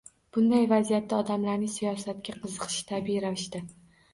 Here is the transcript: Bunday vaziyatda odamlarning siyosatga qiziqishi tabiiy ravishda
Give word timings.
Bunday 0.37 0.63
vaziyatda 0.71 1.19
odamlarning 1.25 1.71
siyosatga 1.75 2.35
qiziqishi 2.41 2.85
tabiiy 2.95 3.25
ravishda 3.29 3.63